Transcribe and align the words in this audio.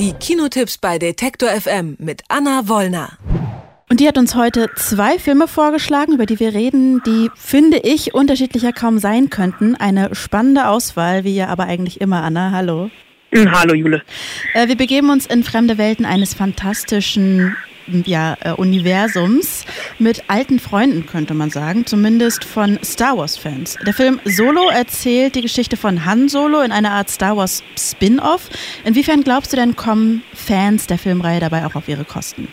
Die 0.00 0.14
Kinotipps 0.14 0.78
bei 0.78 0.98
Detektor 0.98 1.50
FM 1.50 1.96
mit 1.98 2.22
Anna 2.28 2.68
Wollner. 2.68 3.18
Und 3.90 4.00
die 4.00 4.08
hat 4.08 4.16
uns 4.16 4.34
heute 4.34 4.70
zwei 4.74 5.18
Filme 5.18 5.46
vorgeschlagen, 5.46 6.14
über 6.14 6.24
die 6.24 6.40
wir 6.40 6.54
reden, 6.54 7.02
die, 7.04 7.28
finde 7.36 7.76
ich, 7.76 8.14
unterschiedlicher 8.14 8.72
kaum 8.72 8.98
sein 8.98 9.28
könnten. 9.28 9.76
Eine 9.76 10.14
spannende 10.14 10.68
Auswahl, 10.68 11.24
wie 11.24 11.36
ja 11.36 11.48
aber 11.48 11.64
eigentlich 11.64 12.00
immer, 12.00 12.22
Anna. 12.22 12.50
Hallo. 12.50 12.90
Hm, 13.30 13.52
hallo, 13.52 13.74
Jule. 13.74 14.02
Äh, 14.54 14.68
wir 14.68 14.76
begeben 14.78 15.10
uns 15.10 15.26
in 15.26 15.44
fremde 15.44 15.76
Welten 15.76 16.06
eines 16.06 16.32
fantastischen 16.32 17.54
ja, 18.06 18.36
äh, 18.40 18.52
Universums 18.52 19.64
mit 19.98 20.24
alten 20.28 20.58
Freunden, 20.58 21.06
könnte 21.06 21.34
man 21.34 21.50
sagen, 21.50 21.86
zumindest 21.86 22.44
von 22.44 22.78
Star 22.84 23.16
Wars-Fans. 23.16 23.76
Der 23.86 23.94
Film 23.94 24.20
Solo 24.24 24.68
erzählt 24.68 25.34
die 25.34 25.42
Geschichte 25.42 25.76
von 25.76 26.04
Han 26.04 26.28
Solo 26.28 26.60
in 26.60 26.72
einer 26.72 26.92
Art 26.92 27.10
Star 27.10 27.36
Wars 27.36 27.62
Spin-off. 27.78 28.48
Inwiefern 28.84 29.22
glaubst 29.22 29.52
du 29.52 29.56
denn, 29.56 29.76
kommen 29.76 30.22
Fans 30.34 30.86
der 30.86 30.98
Filmreihe 30.98 31.40
dabei 31.40 31.66
auch 31.66 31.74
auf 31.74 31.88
ihre 31.88 32.04
Kosten? 32.04 32.48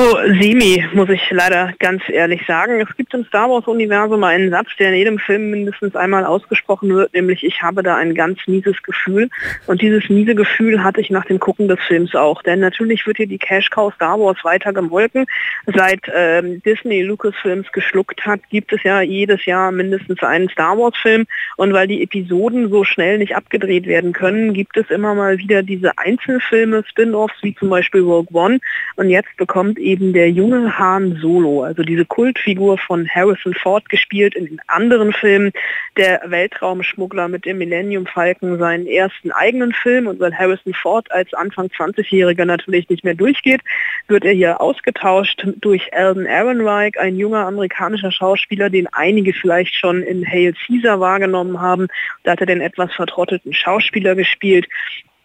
So 0.00 0.16
semi, 0.40 0.82
muss 0.94 1.10
ich 1.10 1.30
leider 1.30 1.74
ganz 1.78 2.02
ehrlich 2.08 2.40
sagen. 2.46 2.80
Es 2.80 2.96
gibt 2.96 3.12
im 3.12 3.26
Star 3.26 3.50
Wars-Universum 3.50 4.24
einen 4.24 4.48
Satz, 4.48 4.68
der 4.78 4.88
in 4.88 4.94
jedem 4.94 5.18
Film 5.18 5.50
mindestens 5.50 5.94
einmal 5.94 6.24
ausgesprochen 6.24 6.88
wird, 6.88 7.12
nämlich 7.12 7.44
ich 7.44 7.60
habe 7.60 7.82
da 7.82 7.96
ein 7.96 8.14
ganz 8.14 8.38
mieses 8.46 8.82
Gefühl. 8.82 9.28
Und 9.66 9.82
dieses 9.82 10.08
miese 10.08 10.34
Gefühl 10.34 10.82
hatte 10.82 11.02
ich 11.02 11.10
nach 11.10 11.26
dem 11.26 11.38
Gucken 11.38 11.68
des 11.68 11.80
Films 11.86 12.14
auch. 12.14 12.42
Denn 12.42 12.60
natürlich 12.60 13.06
wird 13.06 13.18
hier 13.18 13.26
die 13.26 13.36
Cash-Cow 13.36 13.92
Star 13.92 14.18
Wars 14.18 14.38
weiter 14.42 14.72
gemolken. 14.72 15.26
Seit 15.66 16.00
ähm, 16.14 16.62
Disney 16.62 17.02
Lucasfilms 17.02 17.70
geschluckt 17.70 18.24
hat, 18.24 18.40
gibt 18.48 18.72
es 18.72 18.82
ja 18.84 19.02
jedes 19.02 19.44
Jahr 19.44 19.70
mindestens 19.70 20.22
einen 20.22 20.48
Star 20.48 20.78
Wars-Film. 20.78 21.26
Und 21.56 21.74
weil 21.74 21.88
die 21.88 22.02
Episoden 22.02 22.70
so 22.70 22.84
schnell 22.84 23.18
nicht 23.18 23.36
abgedreht 23.36 23.86
werden 23.86 24.14
können, 24.14 24.54
gibt 24.54 24.78
es 24.78 24.88
immer 24.88 25.14
mal 25.14 25.36
wieder 25.36 25.62
diese 25.62 25.98
Einzelfilme, 25.98 26.84
Spin-offs, 26.88 27.42
wie 27.42 27.54
zum 27.54 27.68
Beispiel 27.68 28.00
Rogue 28.00 28.32
One. 28.32 28.60
Und 28.96 29.10
jetzt 29.10 29.36
bekommt 29.36 29.78
der 29.96 30.30
junge 30.30 30.78
Han 30.78 31.16
Solo, 31.20 31.64
also 31.64 31.82
diese 31.82 32.04
Kultfigur 32.04 32.78
von 32.78 33.08
Harrison 33.08 33.54
Ford 33.54 33.88
gespielt 33.88 34.34
in 34.34 34.46
den 34.46 34.60
anderen 34.66 35.12
Filmen, 35.12 35.52
der 35.96 36.20
Weltraumschmuggler 36.26 37.28
mit 37.28 37.44
dem 37.44 37.58
Millennium 37.58 38.06
Falcon 38.06 38.58
seinen 38.58 38.86
ersten 38.86 39.32
eigenen 39.32 39.72
Film 39.72 40.06
und 40.06 40.20
weil 40.20 40.36
Harrison 40.36 40.74
Ford 40.74 41.10
als 41.10 41.34
Anfang 41.34 41.66
20-Jähriger 41.66 42.44
natürlich 42.44 42.88
nicht 42.88 43.04
mehr 43.04 43.14
durchgeht, 43.14 43.62
wird 44.08 44.24
er 44.24 44.32
hier 44.32 44.60
ausgetauscht 44.60 45.46
durch 45.60 45.92
Alden 45.92 46.26
Ehrenreich, 46.26 46.98
ein 46.98 47.16
junger 47.16 47.46
amerikanischer 47.46 48.12
Schauspieler, 48.12 48.70
den 48.70 48.86
einige 48.92 49.32
vielleicht 49.32 49.74
schon 49.74 50.02
in 50.02 50.26
Hail 50.26 50.54
Caesar 50.66 51.00
wahrgenommen 51.00 51.60
haben. 51.60 51.88
Da 52.22 52.32
hat 52.32 52.40
er 52.40 52.46
den 52.46 52.60
etwas 52.60 52.92
vertrotteten 52.94 53.52
Schauspieler 53.52 54.14
gespielt. 54.14 54.66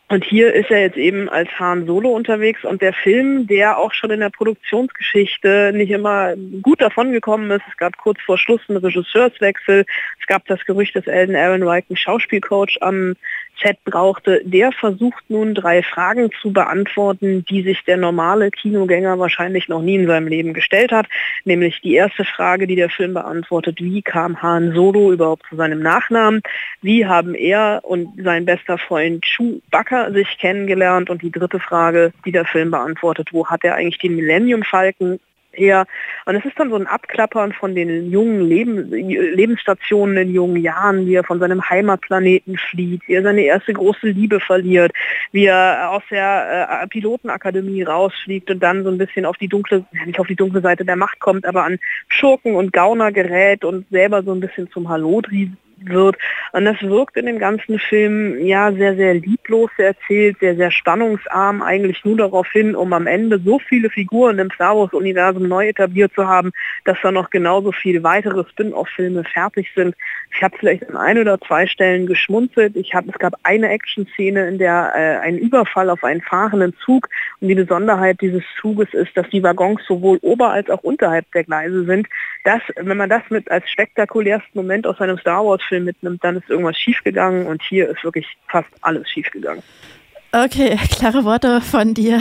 Und 0.07 0.23
hier 0.23 0.53
ist 0.53 0.69
er 0.69 0.81
jetzt 0.81 0.97
eben 0.97 1.29
als 1.29 1.49
Han 1.57 1.87
Solo 1.87 2.09
unterwegs 2.09 2.63
und 2.63 2.81
der 2.83 2.93
Film, 2.93 3.47
der 3.47 3.79
auch 3.79 3.91
schon 3.91 4.11
in 4.11 4.19
der 4.19 4.29
Produktionsgeschichte 4.29 5.71
nicht 5.73 5.89
immer 5.89 6.35
gut 6.61 6.79
davon 6.79 7.11
gekommen 7.11 7.49
ist. 7.49 7.63
Es 7.67 7.77
gab 7.77 7.97
kurz 7.97 8.21
vor 8.21 8.37
Schluss 8.37 8.61
einen 8.67 8.77
Regisseurswechsel. 8.77 9.83
Es 10.19 10.27
gab 10.27 10.45
das 10.45 10.63
Gerücht, 10.65 10.95
dass 10.95 11.07
Alden 11.07 11.33
Ehrenreich 11.33 11.85
einen 11.89 11.97
Schauspielcoach 11.97 12.77
am 12.81 13.15
Set 13.61 13.83
brauchte, 13.83 14.41
der 14.43 14.71
versucht 14.71 15.23
nun 15.29 15.53
drei 15.53 15.83
Fragen 15.83 16.29
zu 16.41 16.51
beantworten, 16.51 17.45
die 17.49 17.61
sich 17.63 17.83
der 17.85 17.97
normale 17.97 18.51
Kinogänger 18.51 19.19
wahrscheinlich 19.19 19.67
noch 19.67 19.81
nie 19.81 19.95
in 19.95 20.07
seinem 20.07 20.27
Leben 20.27 20.53
gestellt 20.53 20.91
hat. 20.91 21.07
Nämlich 21.43 21.81
die 21.81 21.95
erste 21.95 22.25
Frage, 22.25 22.67
die 22.67 22.75
der 22.75 22.89
Film 22.89 23.13
beantwortet, 23.13 23.81
wie 23.81 24.01
kam 24.01 24.41
Han 24.41 24.73
Solo 24.73 25.11
überhaupt 25.11 25.43
zu 25.49 25.55
seinem 25.55 25.79
Nachnamen? 25.81 26.41
Wie 26.81 27.05
haben 27.05 27.35
er 27.35 27.81
und 27.83 28.09
sein 28.23 28.45
bester 28.45 28.77
Freund 28.77 29.25
Chewbacca 29.25 30.11
sich 30.11 30.37
kennengelernt? 30.39 31.09
Und 31.09 31.21
die 31.21 31.31
dritte 31.31 31.59
Frage, 31.59 32.11
die 32.25 32.31
der 32.31 32.45
Film 32.45 32.71
beantwortet, 32.71 33.29
wo 33.31 33.47
hat 33.47 33.63
er 33.63 33.75
eigentlich 33.75 33.99
den 33.99 34.15
Millennium 34.15 34.63
Falken 34.63 35.19
her. 35.55 35.85
Und 36.25 36.35
es 36.35 36.45
ist 36.45 36.59
dann 36.59 36.69
so 36.69 36.75
ein 36.75 36.87
Abklappern 36.87 37.53
von 37.53 37.75
den 37.75 38.11
jungen 38.11 38.41
Leben, 38.41 38.89
Lebensstationen 38.91 40.17
in 40.17 40.33
jungen 40.33 40.61
Jahren, 40.61 41.05
wie 41.05 41.15
er 41.15 41.23
von 41.23 41.39
seinem 41.39 41.69
Heimatplaneten 41.69 42.57
flieht, 42.57 43.01
wie 43.07 43.13
er 43.13 43.23
seine 43.23 43.41
erste 43.41 43.73
große 43.73 44.07
Liebe 44.07 44.39
verliert, 44.39 44.91
wie 45.31 45.45
er 45.45 45.91
aus 45.91 46.03
der 46.09 46.81
äh, 46.81 46.87
Pilotenakademie 46.87 47.83
rausfliegt 47.83 48.49
und 48.51 48.61
dann 48.61 48.83
so 48.83 48.89
ein 48.89 48.97
bisschen 48.97 49.25
auf 49.25 49.37
die 49.37 49.47
dunkle, 49.47 49.85
nicht 50.05 50.19
auf 50.19 50.27
die 50.27 50.35
dunkle 50.35 50.61
Seite 50.61 50.85
der 50.85 50.95
Macht 50.95 51.19
kommt, 51.19 51.45
aber 51.45 51.63
an 51.63 51.79
Schurken 52.07 52.55
und 52.55 52.73
Gauner 52.73 53.11
gerät 53.11 53.65
und 53.65 53.87
selber 53.89 54.23
so 54.23 54.33
ein 54.33 54.39
bisschen 54.39 54.69
zum 54.71 54.89
Halodri 54.89 55.51
wird. 55.77 56.17
Und 56.51 56.65
das 56.65 56.81
wirkt 56.81 57.17
in 57.17 57.25
dem 57.25 57.39
ganzen 57.39 57.79
Film 57.79 58.45
ja 58.45 58.71
sehr, 58.71 58.95
sehr 58.95 59.13
lieblos 59.13 59.69
erzählt, 59.77 60.37
sehr, 60.39 60.55
sehr 60.55 60.71
spannungsarm, 60.71 61.61
eigentlich 61.61 62.03
nur 62.05 62.17
darauf 62.17 62.47
hin, 62.51 62.75
um 62.75 62.93
am 62.93 63.07
Ende 63.07 63.39
so 63.39 63.59
viele 63.59 63.89
Figuren 63.89 64.39
im 64.39 64.51
Star 64.51 64.75
Wars-Universum 64.75 65.47
neu 65.47 65.67
etabliert 65.67 66.13
zu 66.13 66.27
haben, 66.27 66.51
dass 66.85 66.97
da 67.01 67.11
noch 67.11 67.29
genauso 67.29 67.71
viele 67.71 68.03
weitere 68.03 68.43
Spin-off-Filme 68.49 69.23
fertig 69.25 69.71
sind. 69.75 69.95
Ich 70.33 70.41
habe 70.41 70.55
vielleicht 70.57 70.89
an 70.89 70.97
ein 70.97 71.17
oder 71.17 71.39
zwei 71.39 71.67
Stellen 71.67 72.07
geschmunzelt. 72.07 72.75
Ich 72.75 72.93
hab, 72.93 73.07
es 73.07 73.17
gab 73.19 73.35
eine 73.43 73.69
Action-Szene, 73.69 74.47
in 74.47 74.57
der 74.57 74.91
äh, 74.95 75.25
ein 75.25 75.37
Überfall 75.37 75.89
auf 75.89 76.03
einen 76.03 76.21
fahrenden 76.21 76.73
Zug 76.83 77.09
und 77.41 77.47
die 77.47 77.55
Besonderheit 77.55 78.21
dieses 78.21 78.43
Zuges 78.59 78.93
ist, 78.93 79.15
dass 79.15 79.29
die 79.29 79.43
Waggons 79.43 79.81
sowohl 79.87 80.19
ober- 80.21 80.51
als 80.51 80.69
auch 80.69 80.83
unterhalb 80.83 81.29
der 81.31 81.43
Gleise 81.43 81.85
sind. 81.85 82.07
Das, 82.43 82.61
wenn 82.75 82.97
man 82.97 83.09
das 83.09 83.23
mit 83.29 83.49
als 83.51 83.69
spektakulärsten 83.69 84.51
Moment 84.53 84.87
aus 84.87 84.99
einem 84.99 85.17
Star 85.17 85.45
Wars 85.45 85.64
Film 85.67 85.85
mitnimmt, 85.85 86.23
dann 86.23 86.37
ist 86.37 86.49
irgendwas 86.49 86.77
schiefgegangen 86.77 87.47
und 87.47 87.61
hier 87.61 87.89
ist 87.89 88.03
wirklich 88.03 88.25
fast 88.47 88.69
alles 88.81 89.09
schiefgegangen. 89.09 89.63
Okay, 90.31 90.77
klare 90.97 91.23
Worte 91.23 91.61
von 91.61 91.93
dir, 91.93 92.19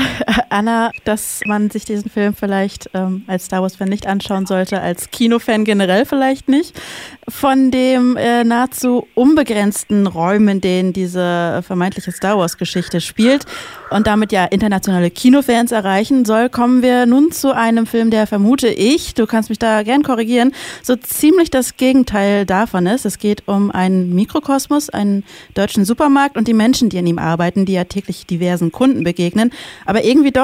Anna, 0.54 0.92
dass 1.02 1.40
man 1.46 1.68
sich 1.68 1.84
diesen 1.84 2.08
Film 2.08 2.32
vielleicht 2.32 2.88
ähm, 2.94 3.24
als 3.26 3.46
Star 3.46 3.62
Wars-Fan 3.62 3.88
nicht 3.88 4.06
anschauen 4.06 4.46
sollte, 4.46 4.80
als 4.80 5.10
Kinofan 5.10 5.64
generell 5.64 6.06
vielleicht 6.06 6.48
nicht. 6.48 6.80
Von 7.28 7.72
dem 7.72 8.16
äh, 8.16 8.44
nahezu 8.44 9.08
unbegrenzten 9.14 10.06
Räumen, 10.06 10.48
in 10.48 10.60
denen 10.60 10.92
diese 10.92 11.64
vermeintliche 11.66 12.12
Star 12.12 12.38
Wars-Geschichte 12.38 13.00
spielt 13.00 13.46
und 13.90 14.06
damit 14.06 14.30
ja 14.30 14.44
internationale 14.44 15.10
Kinofans 15.10 15.72
erreichen 15.72 16.24
soll, 16.24 16.48
kommen 16.50 16.82
wir 16.82 17.06
nun 17.06 17.32
zu 17.32 17.52
einem 17.52 17.86
Film, 17.86 18.10
der 18.10 18.28
vermute 18.28 18.68
ich, 18.68 19.14
du 19.14 19.26
kannst 19.26 19.48
mich 19.48 19.58
da 19.58 19.82
gern 19.82 20.04
korrigieren, 20.04 20.52
so 20.84 20.94
ziemlich 20.94 21.50
das 21.50 21.76
Gegenteil 21.76 22.46
davon 22.46 22.86
ist. 22.86 23.04
Es 23.06 23.18
geht 23.18 23.48
um 23.48 23.72
einen 23.72 24.14
Mikrokosmos, 24.14 24.88
einen 24.88 25.24
deutschen 25.54 25.84
Supermarkt 25.84 26.36
und 26.36 26.46
die 26.46 26.54
Menschen, 26.54 26.90
die 26.90 26.98
in 26.98 27.08
ihm 27.08 27.18
arbeiten, 27.18 27.66
die 27.66 27.72
ja 27.72 27.84
täglich 27.84 28.24
diversen 28.26 28.70
Kunden 28.70 29.02
begegnen, 29.02 29.50
aber 29.84 30.04
irgendwie 30.04 30.30
doch 30.30 30.43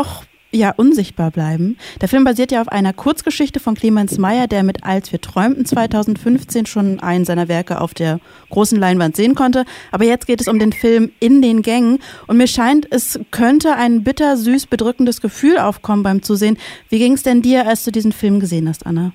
ja, 0.52 0.72
unsichtbar 0.76 1.30
bleiben. 1.30 1.76
Der 2.00 2.08
Film 2.08 2.24
basiert 2.24 2.50
ja 2.50 2.60
auf 2.60 2.68
einer 2.68 2.92
Kurzgeschichte 2.92 3.60
von 3.60 3.76
Clemens 3.76 4.18
Meyer, 4.18 4.48
der 4.48 4.64
mit 4.64 4.82
Als 4.82 5.12
wir 5.12 5.20
träumten 5.20 5.64
2015 5.64 6.66
schon 6.66 6.98
einen 6.98 7.24
seiner 7.24 7.46
Werke 7.46 7.80
auf 7.80 7.94
der 7.94 8.18
großen 8.50 8.78
Leinwand 8.78 9.14
sehen 9.14 9.36
konnte. 9.36 9.64
Aber 9.92 10.04
jetzt 10.04 10.26
geht 10.26 10.40
es 10.40 10.48
um 10.48 10.58
den 10.58 10.72
Film 10.72 11.12
In 11.20 11.40
den 11.40 11.62
Gängen. 11.62 12.00
Und 12.26 12.36
mir 12.36 12.48
scheint, 12.48 12.88
es 12.90 13.20
könnte 13.30 13.76
ein 13.76 14.02
bittersüß 14.02 14.66
bedrückendes 14.66 15.20
Gefühl 15.20 15.58
aufkommen 15.58 16.02
beim 16.02 16.22
Zusehen. 16.22 16.58
Wie 16.88 16.98
ging 16.98 17.12
es 17.12 17.22
denn 17.22 17.42
dir, 17.42 17.68
als 17.68 17.84
du 17.84 17.92
diesen 17.92 18.12
Film 18.12 18.40
gesehen 18.40 18.68
hast, 18.68 18.86
Anna? 18.86 19.12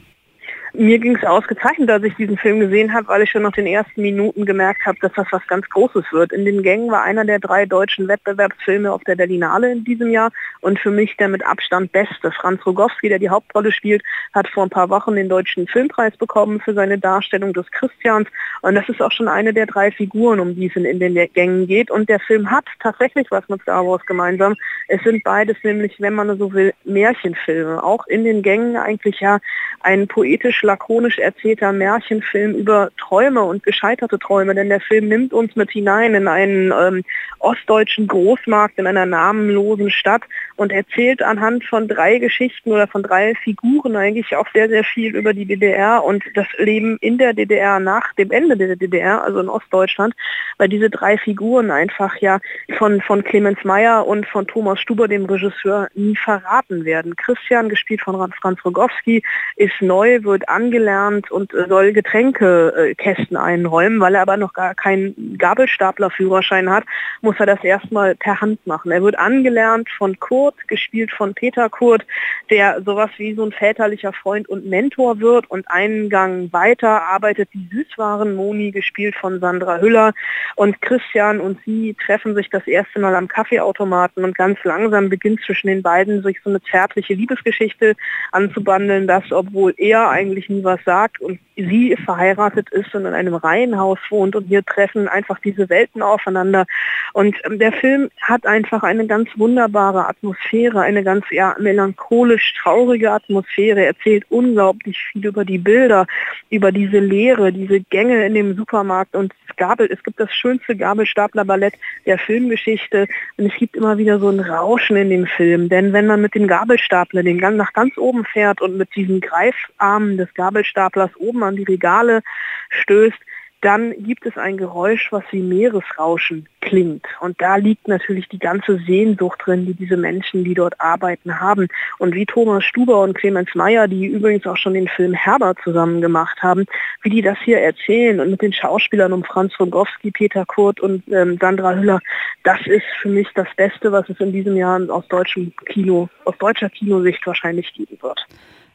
Mir 0.77 0.99
ging 0.99 1.15
es 1.15 1.23
ausgezeichnet, 1.23 1.89
als 1.89 2.03
ich 2.03 2.15
diesen 2.15 2.37
Film 2.37 2.59
gesehen 2.59 2.93
habe, 2.93 3.07
weil 3.07 3.21
ich 3.21 3.29
schon 3.29 3.43
nach 3.43 3.53
den 3.53 3.65
ersten 3.65 4.01
Minuten 4.01 4.45
gemerkt 4.45 4.85
habe, 4.85 4.97
dass 4.99 5.13
das 5.13 5.27
was 5.31 5.45
ganz 5.47 5.69
Großes 5.69 6.03
wird. 6.11 6.33
In 6.33 6.43
den 6.43 6.63
Gängen 6.63 6.91
war 6.91 7.03
einer 7.03 7.23
der 7.23 7.39
drei 7.39 7.65
deutschen 7.65 8.09
Wettbewerbsfilme 8.09 8.91
auf 8.91 9.01
der 9.05 9.15
Berlinale 9.15 9.71
in 9.71 9.85
diesem 9.85 10.11
Jahr 10.11 10.31
und 10.59 10.77
für 10.79 10.91
mich 10.91 11.15
der 11.15 11.29
mit 11.29 11.45
Abstand 11.45 11.93
beste. 11.93 12.29
Franz 12.31 12.65
Rogowski, 12.65 13.07
der 13.07 13.19
die 13.19 13.29
Hauptrolle 13.29 13.71
spielt, 13.71 14.03
hat 14.33 14.49
vor 14.49 14.63
ein 14.63 14.69
paar 14.69 14.89
Wochen 14.89 15.15
den 15.15 15.29
deutschen 15.29 15.65
Filmpreis 15.67 16.17
bekommen 16.17 16.59
für 16.59 16.73
seine 16.73 16.97
Darstellung 16.97 17.53
des 17.53 17.71
Christians 17.71 18.27
und 18.61 18.75
das 18.75 18.89
ist 18.89 19.01
auch 19.01 19.11
schon 19.11 19.29
eine 19.29 19.53
der 19.53 19.67
drei 19.67 19.91
Figuren, 19.91 20.39
um 20.41 20.55
die 20.55 20.67
es 20.67 20.75
in, 20.75 20.99
den 20.99 21.15
Gängen 21.33 21.67
geht 21.67 21.89
und 21.89 22.09
der 22.09 22.19
Film 22.19 22.51
hat 22.51 22.65
tatsächlich 22.81 23.27
was 23.29 23.47
mit 23.47 23.61
Star 23.61 23.85
Wars 23.85 24.05
gemeinsam. 24.05 24.55
Es 24.89 25.01
sind 25.03 25.23
beides 25.23 25.55
nämlich, 25.63 25.95
wenn 25.99 26.15
man 26.15 26.37
so 26.37 26.51
will, 26.51 26.73
Märchenfilme. 26.83 27.81
Auch 27.81 28.05
in 28.07 28.25
den 28.25 28.41
Gängen 28.41 28.75
eigentlich 28.75 29.19
ja 29.21 29.39
ein 29.81 30.07
poetisch 30.07 30.64
lakonisch 30.65 31.17
erzählter 31.17 31.71
Märchenfilm 31.71 32.53
über 32.55 32.89
Träume 32.97 33.43
und 33.43 33.63
gescheiterte 33.63 34.19
Träume, 34.19 34.53
denn 34.55 34.69
der 34.69 34.81
Film 34.81 35.07
nimmt 35.07 35.33
uns 35.33 35.55
mit 35.55 35.71
hinein 35.71 36.13
in 36.13 36.27
einen 36.27 36.73
ähm, 36.77 37.03
ostdeutschen 37.39 38.07
Großmarkt 38.07 38.77
in 38.77 38.87
einer 38.87 39.05
namenlosen 39.05 39.91
Stadt 39.91 40.23
und 40.57 40.71
erzählt 40.71 41.21
anhand 41.21 41.63
von 41.65 41.87
drei 41.87 42.19
Geschichten 42.19 42.71
oder 42.71 42.87
von 42.87 43.03
drei 43.03 43.35
Figuren 43.35 43.95
eigentlich 43.95 44.35
auch 44.35 44.47
sehr, 44.53 44.69
sehr 44.69 44.83
viel 44.83 45.15
über 45.15 45.33
die 45.33 45.45
DDR 45.45 46.03
und 46.03 46.23
das 46.33 46.47
Leben 46.57 46.97
in 47.01 47.17
der 47.17 47.33
DDR 47.33 47.79
nach 47.79 48.13
dem 48.13 48.31
Ende 48.31 48.57
der 48.57 48.75
DDR, 48.75 49.23
also 49.23 49.39
in 49.39 49.49
Ostdeutschland, 49.49 50.13
weil 50.57 50.69
diese 50.69 50.89
drei 50.89 51.17
Figuren 51.17 51.71
einfach 51.71 52.17
ja 52.17 52.39
von, 52.77 53.01
von 53.01 53.23
Clemens 53.23 53.63
Meyer 53.63 54.05
und 54.05 54.25
von 54.27 54.47
Thomas 54.47 54.79
Stuber, 54.79 55.07
dem 55.07 55.25
Regisseur, 55.25 55.89
nie 55.93 56.15
verraten 56.15 56.85
werden. 56.85 57.15
Christian, 57.15 57.69
gespielt 57.69 58.01
von 58.01 58.31
Franz 58.33 58.63
Rogowski, 58.63 59.23
ist 59.55 59.81
neu, 59.81 60.23
wird 60.23 60.47
angelernt 60.47 61.31
und 61.31 61.51
soll 61.67 61.93
Getränkekästen 61.93 63.37
einräumen, 63.37 63.99
weil 63.99 64.15
er 64.15 64.21
aber 64.21 64.37
noch 64.37 64.53
gar 64.53 64.75
keinen 64.75 65.37
Gabelstaplerführerschein 65.37 66.69
hat, 66.69 66.83
muss 67.21 67.35
er 67.39 67.45
das 67.45 67.63
erstmal 67.63 68.15
per 68.15 68.39
Hand 68.41 68.65
machen. 68.67 68.91
Er 68.91 69.01
wird 69.01 69.17
angelernt 69.17 69.89
von 69.97 70.19
Kurt, 70.19 70.44
gespielt 70.67 71.11
von 71.11 71.33
Peter 71.33 71.69
Kurt, 71.69 72.05
der 72.49 72.81
sowas 72.83 73.09
wie 73.17 73.33
so 73.33 73.43
ein 73.43 73.51
väterlicher 73.51 74.13
Freund 74.13 74.47
und 74.47 74.65
Mentor 74.65 75.19
wird 75.19 75.49
und 75.49 75.69
einen 75.69 76.09
Gang 76.09 76.51
weiter 76.53 77.03
arbeitet 77.03 77.49
die 77.53 77.67
Süßwaren 77.71 78.35
Moni, 78.35 78.71
gespielt 78.71 79.15
von 79.15 79.39
Sandra 79.39 79.79
Hüller 79.79 80.13
und 80.55 80.81
Christian 80.81 81.39
und 81.39 81.59
sie 81.65 81.95
treffen 82.05 82.35
sich 82.35 82.49
das 82.49 82.67
erste 82.67 82.99
Mal 82.99 83.15
am 83.15 83.27
Kaffeeautomaten 83.27 84.23
und 84.23 84.35
ganz 84.35 84.59
langsam 84.63 85.09
beginnt 85.09 85.41
zwischen 85.45 85.67
den 85.67 85.81
beiden 85.81 86.21
sich 86.23 86.39
so 86.43 86.49
eine 86.49 86.61
zärtliche 86.61 87.13
Liebesgeschichte 87.13 87.95
anzubandeln, 88.31 89.07
dass 89.07 89.31
obwohl 89.31 89.73
er 89.77 90.09
eigentlich 90.09 90.49
nie 90.49 90.63
was 90.63 90.83
sagt 90.85 91.21
und 91.21 91.39
sie 91.55 91.95
verheiratet 92.03 92.69
ist 92.71 92.93
und 92.95 93.05
in 93.05 93.13
einem 93.13 93.35
Reihenhaus 93.35 93.99
wohnt 94.09 94.35
und 94.35 94.45
hier 94.47 94.63
treffen 94.63 95.07
einfach 95.07 95.39
diese 95.39 95.69
Welten 95.69 96.01
aufeinander. 96.01 96.65
Und 97.13 97.35
ähm, 97.45 97.59
der 97.59 97.71
Film 97.71 98.09
hat 98.21 98.45
einfach 98.45 98.83
eine 98.83 99.07
ganz 99.07 99.29
wunderbare 99.35 100.07
Atmosphäre, 100.07 100.34
eine 100.51 101.03
ganz 101.03 101.25
ja, 101.31 101.55
melancholisch 101.59 102.53
traurige 102.61 103.11
Atmosphäre, 103.11 103.81
er 103.81 103.87
erzählt 103.87 104.25
unglaublich 104.29 104.97
viel 105.11 105.25
über 105.25 105.45
die 105.45 105.57
Bilder, 105.57 106.05
über 106.49 106.71
diese 106.71 106.99
Leere, 106.99 107.51
diese 107.51 107.81
Gänge 107.81 108.25
in 108.25 108.33
dem 108.33 108.55
Supermarkt 108.55 109.15
und 109.15 109.33
Gabel, 109.57 109.89
es 109.91 110.03
gibt 110.03 110.19
das 110.19 110.31
schönste 110.33 110.75
Gabelstapler-Ballett 110.75 111.75
der 112.05 112.17
Filmgeschichte 112.17 113.07
und 113.37 113.45
es 113.45 113.57
gibt 113.57 113.75
immer 113.75 113.97
wieder 113.97 114.19
so 114.19 114.29
ein 114.29 114.39
Rauschen 114.39 114.97
in 114.97 115.09
dem 115.09 115.25
Film, 115.25 115.69
denn 115.69 115.93
wenn 115.93 116.07
man 116.07 116.21
mit 116.21 116.35
dem 116.35 116.47
Gabelstapler 116.47 117.23
den 117.23 117.39
Gang 117.39 117.55
nach 117.55 117.73
ganz 117.73 117.97
oben 117.97 118.25
fährt 118.25 118.61
und 118.61 118.77
mit 118.77 118.93
diesen 118.95 119.21
Greifarmen 119.21 120.17
des 120.17 120.33
Gabelstaplers 120.33 121.15
oben 121.17 121.43
an 121.43 121.55
die 121.55 121.63
Regale 121.63 122.21
stößt, 122.69 123.17
dann 123.65 123.95
gibt 124.03 124.27
es 124.27 124.37
ein 124.37 124.57
Geräusch, 124.57 125.11
was 125.11 125.23
wie 125.31 125.41
Meeresrauschen 125.41 126.47
klingt. 126.61 127.05
Und 127.19 127.41
da 127.41 127.55
liegt 127.55 127.87
natürlich 127.87 128.27
die 128.29 128.37
ganze 128.37 128.77
Sehnsucht 128.85 129.41
drin, 129.43 129.65
die 129.65 129.73
diese 129.73 129.97
Menschen, 129.97 130.43
die 130.43 130.53
dort 130.53 130.79
arbeiten, 130.79 131.39
haben. 131.39 131.67
Und 131.97 132.13
wie 132.13 132.27
Thomas 132.27 132.63
Stuber 132.63 133.01
und 133.01 133.15
Clemens 133.15 133.55
Meyer, 133.55 133.87
die 133.87 134.05
übrigens 134.05 134.45
auch 134.45 134.57
schon 134.57 134.75
den 134.75 134.87
Film 134.87 135.13
Herbert 135.13 135.57
zusammen 135.63 135.99
gemacht 135.99 136.43
haben, 136.43 136.65
wie 137.01 137.09
die 137.09 137.23
das 137.23 137.37
hier 137.43 137.59
erzählen 137.59 138.19
und 138.19 138.29
mit 138.29 138.43
den 138.43 138.53
Schauspielern 138.53 139.13
um 139.13 139.23
Franz 139.23 139.59
Rogowski, 139.59 140.11
Peter 140.11 140.45
Kurt 140.45 140.79
und 140.79 141.03
ähm, 141.11 141.37
Sandra 141.41 141.73
Hüller, 141.73 141.99
das 142.43 142.59
ist 142.67 142.85
für 143.01 143.09
mich 143.09 143.27
das 143.33 143.47
Beste, 143.55 143.91
was 143.91 144.07
es 144.09 144.19
in 144.19 144.31
diesem 144.31 144.55
Jahr 144.55 144.79
aus 144.89 145.07
deutschem 145.07 145.53
Kino, 145.65 146.07
aus 146.25 146.37
deutscher 146.37 146.69
Kinosicht 146.69 147.25
wahrscheinlich 147.25 147.73
geben 147.73 147.97
wird. 148.01 148.25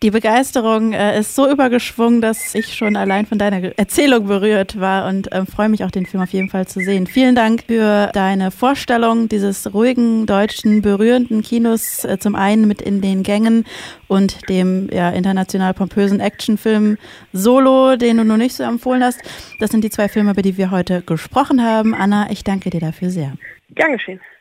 Die 0.02 0.11
Begeisterung 0.11 0.94
äh, 0.94 1.20
ist 1.20 1.35
so 1.35 1.47
übergeschwungen, 1.47 2.23
dass 2.23 2.55
ich 2.55 2.75
schon 2.75 2.97
allein 2.97 3.26
von 3.26 3.38
deiner 3.38 3.79
Erzählung 3.79 4.29
berührt 4.29 4.81
war 4.81 5.06
und 5.06 5.31
äh, 5.31 5.44
freue 5.44 5.69
mich 5.69 5.85
auch, 5.85 5.91
den 5.91 6.06
Film 6.06 6.23
auf 6.23 6.32
jeden 6.32 6.49
Fall 6.49 6.67
zu 6.67 6.81
sehen. 6.81 7.06
Vielen 7.06 7.35
Dank 7.35 7.64
für 7.67 8.11
deine 8.14 8.50
Vorstellung 8.50 9.29
dieses 9.29 9.75
ruhigen, 9.75 10.25
deutschen, 10.25 10.81
berührenden 10.81 11.43
Kinos, 11.43 12.06
äh, 12.06 12.19
zum 12.19 12.35
einen 12.35 12.67
mit 12.67 12.81
in 12.81 13.02
den 13.02 13.23
Gängen 13.23 13.67
und 14.08 14.49
dem 14.49 14.88
ja, 14.91 15.11
international 15.11 15.75
pompösen 15.75 16.20
Actionfilm 16.20 16.97
Solo, 17.35 17.97
den 17.97 18.17
du 18.17 18.25
noch 18.25 18.38
nicht 18.38 18.56
so 18.56 18.62
empfohlen 18.62 19.05
hast. 19.05 19.20
Das 19.58 19.69
sind 19.69 19.85
die 19.85 19.91
zwei 19.91 20.08
Filme, 20.08 20.31
über 20.31 20.41
die 20.41 20.56
wir 20.56 20.70
heute 20.70 21.02
gesprochen 21.02 21.62
haben. 21.62 21.94
Anna, 21.94 22.31
ich 22.31 22.43
danke 22.43 22.70
dir 22.70 22.81
dafür 22.81 23.11
sehr. 23.11 23.35
Gern 23.75 23.93
geschehen. 23.93 24.20